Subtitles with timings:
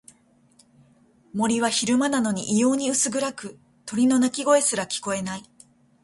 [1.31, 5.43] 森は昼間なのに異様に薄暗く、鳥の鳴き声すら聞こえない。